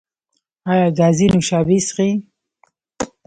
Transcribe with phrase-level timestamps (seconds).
[0.71, 2.11] ایا ګازي نوشابې څښئ؟